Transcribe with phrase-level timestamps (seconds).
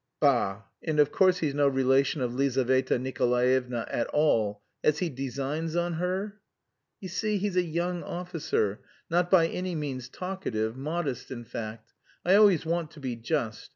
[0.19, 4.63] "Bah, and of course he's no relation of Lizaveta Nikolaevna's at all....
[4.83, 6.41] Has he designs on her?"
[6.99, 8.79] "You see, he's a young officer,
[9.11, 11.93] not by any means talkative, modest in fact.
[12.25, 13.69] I always want to be just.